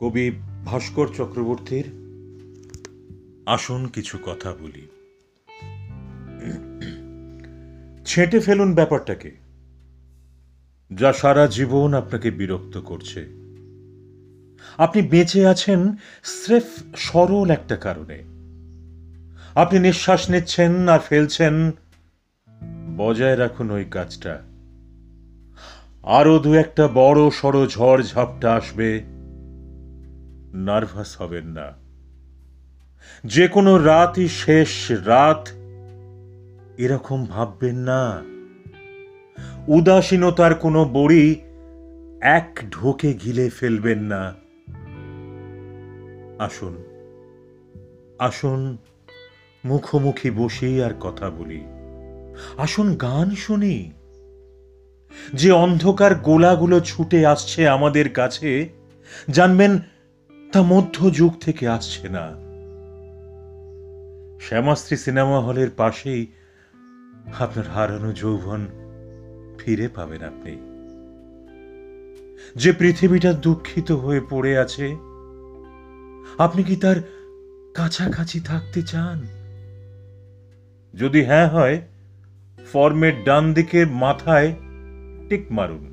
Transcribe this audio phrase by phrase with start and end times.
[0.00, 0.30] কবি
[0.64, 1.84] ভাস্কর চক্রবর্তীর
[3.46, 4.88] আসুন কিছু কথা বলি।
[8.06, 9.30] ছেঁটে ফেলুন ব্যাপারটাকে,
[10.90, 13.20] যা সারা জীবন আপনাকে বিরক্ত করছে।
[14.78, 15.80] আপনি বেঁচে আছেন
[16.24, 18.24] স্রেফ সরল একটা কারণে।
[19.54, 21.70] আপনি নিঃশ্বাস নিচ্ছেন আর ফেলছেন,
[22.96, 24.34] বজায় রাখুন ওই কাজটা।
[26.02, 29.13] আরও দু একটা বড় সড়ো ঝড় ঝাপটা আসবে
[30.54, 31.72] নার্ভাস হবেন না।
[33.24, 35.48] যে কোনো রাতই শেষ রাত,
[36.78, 38.22] এরকম ভাববেন না।
[39.68, 41.40] উদাসীনতার কোনো বড়ি
[42.20, 44.34] এক ঢোকে গিলে ফেলবেন না।
[46.38, 46.82] আসুন
[48.18, 48.76] আসুন,
[49.64, 51.64] মুখোমুখি বসি আর কথা বলি।
[52.56, 53.92] আসুন, গান শুনি।
[55.34, 58.68] যে অন্ধকার গোলাগুলো ছুটে আসছে আমাদের কাছে,
[59.30, 59.78] জানবেন
[60.54, 62.26] তা মধ্যযুগ থেকে আসছে না।
[64.40, 66.26] শ্যামাশ্রী সিনেমা হলের পাশেই
[67.40, 68.66] আপনার হারানো যৌবন
[69.58, 70.56] ফিরে পাবেন আপনি।
[72.56, 74.96] যে পৃথিবীটা দুঃখিত হয়ে পড়ে আছে,
[76.38, 76.96] আপনি কি তার
[77.74, 79.26] কাছাকাছি থাকতে চান?
[80.94, 81.80] যদি হ্যাঁ হয়,
[82.72, 84.54] ফর্মের ডান দিকের মাথায়
[85.28, 85.84] টিক মারুন।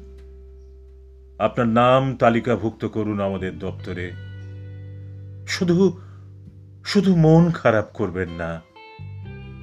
[1.39, 4.30] আপনার নাম তালিকাভুক্ত করুন আমাদের দপ্তরে।
[5.47, 6.02] শুধু
[6.86, 8.61] শুধু মন খারাপ করবেন না।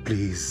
[0.04, 0.42] প্লিজ।